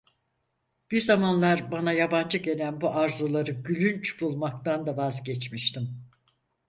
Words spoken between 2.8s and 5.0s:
bu arzuları gülünç bulmaktan da